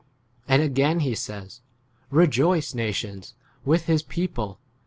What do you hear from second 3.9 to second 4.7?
people.